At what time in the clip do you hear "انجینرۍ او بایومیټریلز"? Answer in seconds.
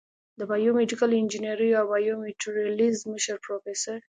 1.15-2.99